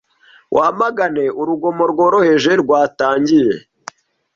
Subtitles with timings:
[0.55, 3.53] Wamagane urugomo rworoheje rwatangiye